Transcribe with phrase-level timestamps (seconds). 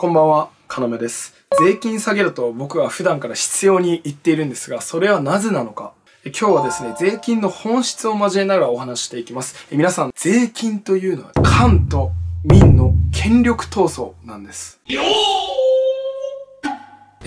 [0.00, 1.34] こんばんは、かなめです。
[1.62, 5.92] 税金下げると僕は普段から必要に言っているんですが、それはなぜなのか。
[6.24, 9.66] 今日はですね、税金の本質を交えながらお話していきます。
[9.70, 12.12] 皆さん、税金というのは、官と
[12.44, 14.80] 民の権力闘争なんです。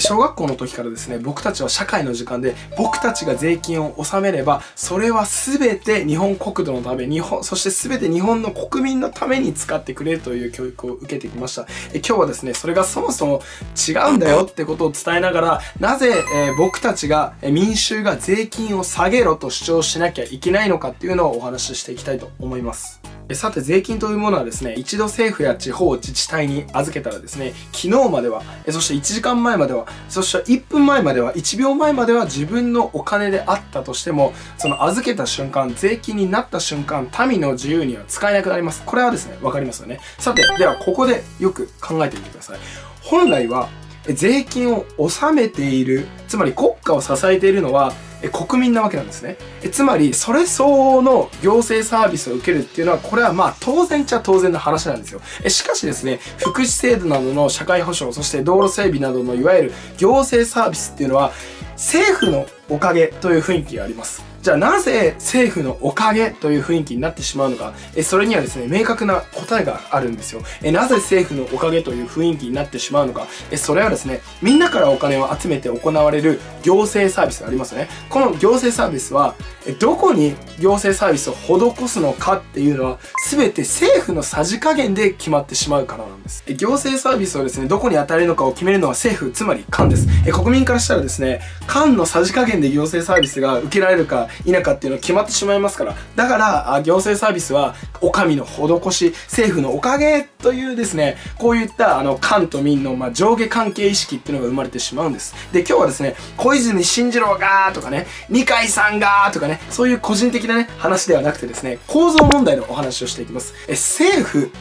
[0.04, 11.68] 小学校の時からですね、僕たちは社会の時間で、僕たちが税金を納めれば、それは全て日本国土のため、日本、そして全て日本の国民のために使ってくれるという教育を受けてきました。
[11.94, 13.42] え今日はですね、それがそもそも
[13.88, 23.03] 違うんだよってことを伝えながら、なぜ、えー、僕たちが、え民衆が税金を下げろと主張しなきゃいけないのかっていうのをお話ししていきたいと思います。
[23.32, 38.84] さて税金というものはですね一度政府や地方自治体に預けたらですね昨日まではそして1時間前まではそして1分前までは1秒前までは自分のお金であったとしてもその預けた瞬間税金になった瞬間民の自由には使えなくなります。
[38.86, 40.00] これはですね分かりますよね。
[40.20, 42.60] さてではここでよく考えてみてください。
[43.02, 43.70] 本来は
[44.06, 47.94] 税金を納めているつまり国家を支えているのは
[48.32, 49.38] 国民なわけなんですね。
[49.72, 55.22] つまり、それ相応の行政サービスを受けるっていうのは、これはまあ当然っちゃ当然の話なんですよ。
[55.50, 61.34] しかしですね、福祉制度などの社会保障、そして道路整備などのいわゆる行政サービスっていうのは、
[61.74, 64.34] 政府のおかげという雰囲気があります。
[64.44, 70.42] じゃあなぜ政府のおかげという雰囲気になってしまうのか、えそれにはですね、明確な答えがあるんですよ。
[70.62, 77.88] えなぜ政府のおかげという雰囲気になってしまうのか、えそれはですね、みんなからお金を集めて行われる行政サービスがありますよね。
[78.10, 83.00] この行政サービスは、えどこに行政サービスを施すのかっていうのは、
[83.32, 86.44] 全て政府のさじ加減で決まってしまうからなんです。
[86.48, 90.06] え行政サービスをですね、どこに与えるのかを決めるのは政府、つまり官です。
[90.28, 95.96] え国民からしたらですね、官のさじ加減で行政サービスが受けられるか否かっていうのは決まってしまいますから。
[96.16, 105.34] だから、行政サービスは、お上の施し、政府のおかげというですね、こういった、あの、官と民の、まあ、上下関係意識っていうのが生まれてしまうんです。
[105.52, 113.54] で、今日はですね、小泉進次郎がとかね、二階さんがとかね、そういう個人的なね、話ではなくてですね、構造問題のお話をしていきます。
[113.68, 114.52] え、政府、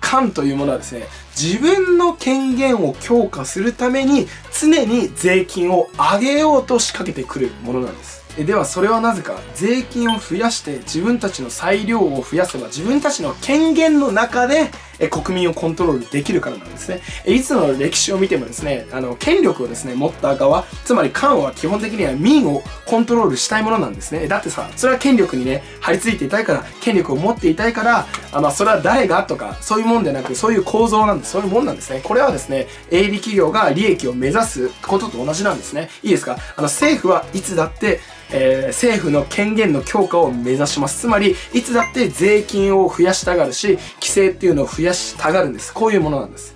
[0.00, 4.26] 官というものはですね、自分の権限を強化するために
[4.60, 8.20] 常に税金を上げようと仕掛けてくるものなんです。
[8.36, 14.70] ではそれはなぜか税金を増やして自分たちの裁量を増やせば自分たちの権限の中で
[15.08, 17.00] 国民をコントロールできるからなんですね。
[17.26, 24.28] いつの歴史を見てもですね、あの、権力をですね、持った側、つまり官は基本的には民をコントロールしたいものなんですね。
[24.28, 31.32] だってさ、それは権力にね、張り付いていたいから、権力を持っていたいから、あまあ、それは誰がとか、そういうもんでなく、そういう構造なんです。
[31.32, 32.00] そういうもんなんですね。
[32.04, 35.90] これはですね、営利企業が利益を目指すことと同じなんですね。
[36.02, 36.38] いいですか？
[36.56, 41.00] あの、政府はいつだって、えー、政府の権限の強化を目指します。
[41.00, 45.74] つまり、いつだって税金を増やしたがるし、規制っていうのを増やしたがるんです。
[45.74, 46.54] こういうものなんです。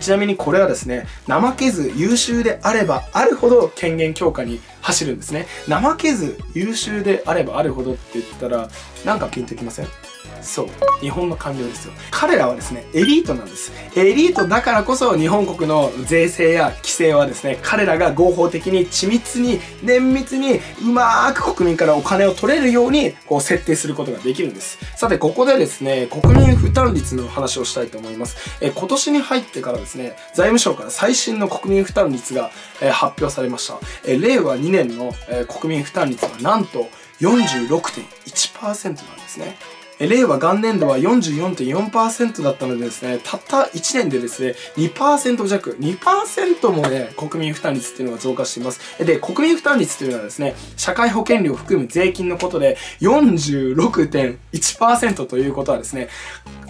[0.00, 5.46] ちなみにこれはですね、怠けず優秀であればあるほど権限強化に走るんですね。
[5.66, 8.68] 怠けず優秀であればあるほどって言ったら、
[9.06, 9.86] なんかピンときません？
[10.42, 10.68] そう。
[11.00, 11.92] 日本の官僚ですよ。
[12.10, 13.72] 彼らはですね、エリートなんです。
[13.96, 24.78] エリートだからこそ日本国の税制や規制はですね、彼らが合法的に緻密に、綿密に、うまく国民からお金を取れるように、こう設定することができるんです。
[24.96, 28.36] さて、ここでですね、国民負担率の話をしたいと思います。
[28.60, 32.50] え、今年に入ってからですね、財務省から最新の国民負担率が、
[32.80, 33.78] え発表されました。
[34.04, 36.88] え、令和2年の、え国民負担率はなんと
[37.20, 39.56] 46.1%なんですね。
[40.00, 48.80] 令和元年度は44.4%だったのでですね、たった1年でですね、2%弱、2%もね、国民負担率っていうのが増加しています。
[49.04, 56.08] で、国民負担率というのはですね、社会保険料を含む税金のことで46.1%ということはですね、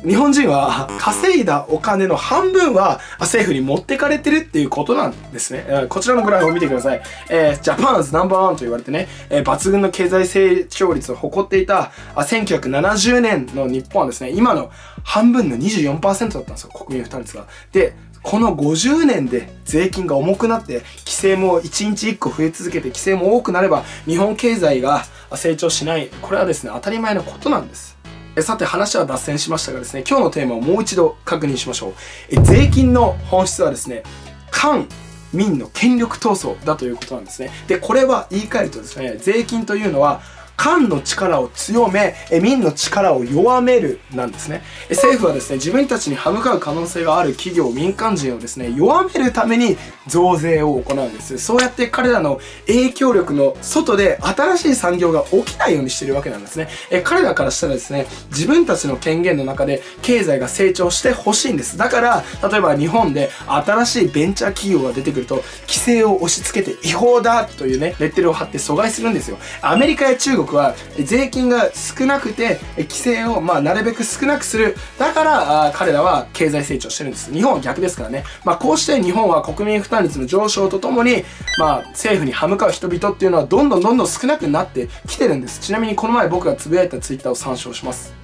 [0.05, 5.87] 日本人は稼いだお金の半分は政府に持ってかれてるっていうことなんですね。
[5.89, 7.03] こちらのグラフを見てください。
[7.29, 14.71] えー、ジャパンズナンバーワンと言われてね、えー、抜群の経済成長率を誇っていた1970 20年の日本はですね、今の
[15.05, 17.47] 半分の24%だったんですよ、国民負担率が。
[17.73, 25.05] で、この50年で税金が重くなって、規制も1日1個増え続けて、規制も多くなれば、日本経済が
[25.35, 26.09] 成長しない。
[26.23, 27.97] これはですね、当たり前のことなんです。
[28.41, 31.95] さて話は脱線しましたがですね、今日のテーマをもう一度確認しましょう。
[32.31, 34.03] え税金の本質はですね、
[34.51, 34.87] 官、
[35.33, 37.51] 民の権力闘争だということなんですね。
[37.67, 40.21] で、これは言い換えるとですね、税金というのは
[40.59, 44.63] 官の力を強め、民の力を弱めるなんですね。
[44.91, 49.79] 政府はですね、自分たちに歯向かう可能性がある企業、民間人をですね、弱めるために
[50.09, 51.39] 増税を行うんです。
[51.39, 56.69] そうやって彼らの影響力の外で新しい産業が起きないようにしてるわけなんですね。
[56.91, 61.79] え彼らからしたらですね、自分たちの権限の中で経済が成長してほしいんです。
[61.79, 69.39] だから、例えば日本で新しいベンチャー企業が出てくると、規制を押し付けて違法だというね、レッテルを貼って阻害するんですよ。
[69.63, 74.77] アメリカや中国は税金が少なくて、規制をまあなるべく少なくする。
[74.99, 77.33] だから、彼らは経済成長してるんです。
[77.33, 78.25] 日本は逆ですからね。
[78.45, 81.25] まあこうして日本は国民負担率の上昇とともに、
[81.59, 85.61] まあ政府に歯向かう人々っていうのはどんどんどんどん少なくなってきてるんです。
[85.61, 88.18] ちなみにこの前僕がつぶやいたツイッターを参照します。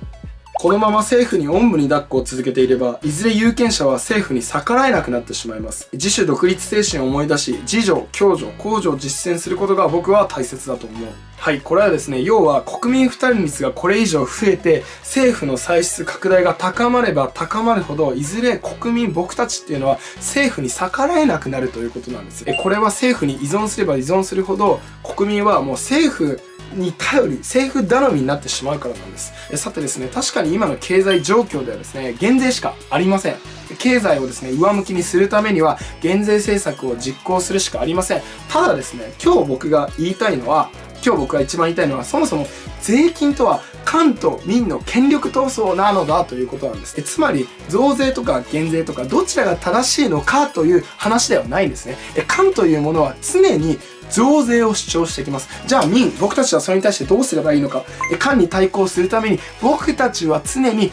[0.64, 5.90] このまま政府におんぶに抱っこを続けていれば、いずれ有権者は政府に逆らえなくなってしまいます。
[5.93, 11.08] 自主独立精神を思い出し、自助、共助、公助を実践することが僕は大切だと思う。
[11.37, 22.43] はい、これはですね、要は国民負担率がこれ以上増えて、政府の歳出拡大が高まれば高まるほど、いずれ国民、僕たちっていうのは政府に逆らえなくなるということなんです。
[22.46, 26.40] え、これは政府に依存すれば依存するほど、国民はもう政府
[26.75, 29.32] に頼り、政府頼みになってしまうからなんです。
[29.50, 33.37] えさてですね、確かに今の経済状況ではですね、減税しかありません。
[33.79, 38.23] 経済をですね、上向きにするためには、減税政策を実行するしかありません。
[38.49, 40.71] ただですね、今日僕が言いたいのは、
[41.05, 42.47] 今日僕が一番言いたいのは、そもそも
[42.81, 47.00] 税金とは官と民の権力闘争なのだということなんです。
[47.03, 51.97] つまり、増税とか減税とかどちらが正しいのかという話ではないんですね。
[52.27, 53.79] 官というものは常に
[54.11, 55.49] 増税を主張してきます。
[55.67, 57.85] じゃあ民、僕たちはそれに対してどうすればいいのか。
[58.19, 60.91] 官に対抗するために僕たちは常に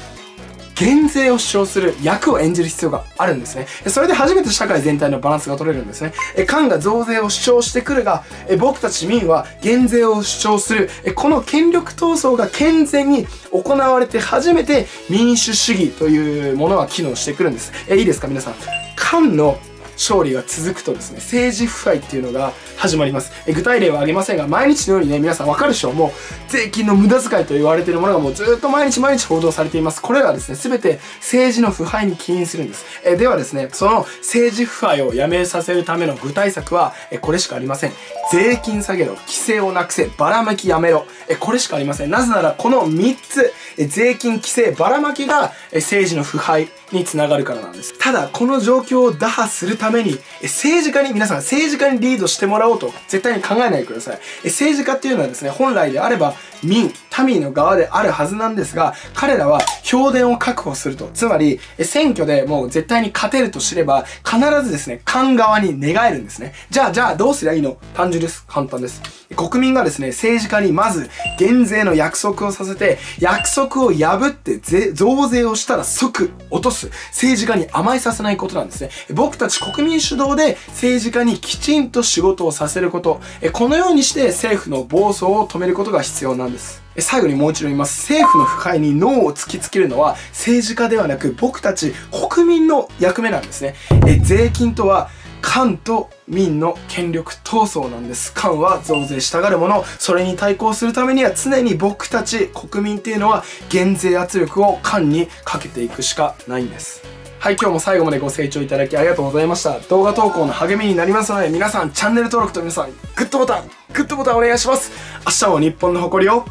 [0.81, 3.67] 減税を主張する役を演じる必要があるんですね。
[3.85, 6.11] それで初めて社会全体のバランスが取れるんですね。
[6.47, 8.23] 官が増税を主張してくるが、
[8.59, 10.89] 僕たち民は減税を主張する。
[11.13, 17.71] この権力闘争が健全に行われて初めて民主主義というものは機能してくるんです。
[17.87, 18.53] え、いいですか皆さん。
[18.95, 19.59] 官の
[20.01, 23.31] 勝利が続くとですね、政治腐敗っていうのが始まります。
[23.45, 26.11] え具体例は挙げませんが、毎日のようにね、皆さんわかるでしょうもう、
[26.49, 30.01] 税金の無駄遣いと言われているものがもうずっと毎日毎日報道されています。
[30.01, 32.83] これらはですね、すべて政治の腐敗に起因するんです。
[33.05, 37.91] えではですね、その政治腐敗をやめさせるための具体策は、えこれしかありません。
[38.31, 41.05] 税金下げろ、規制をなくせ、ばらまきやめろ。
[41.27, 42.09] えこれしかありません。
[42.09, 47.97] なぜなら、この3つ、え税金、規制、ばらまきが、え政治の腐敗につながるからなんです。
[47.97, 54.19] ただ、この状況を打破するために、政治家に、皆さん政治家にリードしてもらおうと絶対に考えないでください。
[54.45, 56.93] 政治家っていうのはですね、本来であれば民、
[57.25, 61.09] 民の側であるはずなんですが、彼らは票田を確保すると。
[61.13, 66.53] つまり、選挙でもう絶対に勝てると知れば、必ずですね、官側に寝返るんですね。
[66.69, 67.77] じゃあ、じゃあどうすりゃいいの？
[67.93, 68.43] 単純です。
[68.47, 69.01] 簡単です。
[69.49, 74.59] 国民がですね、政治家にまず減税の約束をさせて、約束を破って
[74.91, 76.89] 増税をしたら即落とす。
[77.07, 78.89] 政治家に甘えさせないことなんですね。
[79.13, 83.21] 僕たち国民主導で政治家にきちんと仕事をさせること。
[83.53, 86.81] このようにして政府の暴走を止めることが必要なんです。
[86.99, 88.01] 最後にもう一度言います。
[88.01, 91.93] 政府の腐敗に脳を突きつけるのは政治家ではなく僕たち
[92.31, 93.75] 国民の役目なんですね。
[94.05, 95.09] え税金とは
[95.41, 98.31] 官と民の権力闘争なんです。
[98.33, 107.03] 官は増税したがるもの、それに対抗するためには常に僕たち国民っていうのは減税圧力を官にかけていくしかないんです。
[107.39, 109.79] はい、今日も最後までご清聴いただきありがとうございました。
[109.79, 114.91] 動画投稿の励みになりますので、皆さんチャンネル登録と皆さん、グッドボタン、グッドボタンお願いします。
[115.25, 116.45] 明日も日本の誇りを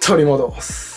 [0.00, 0.93] 取り戻す。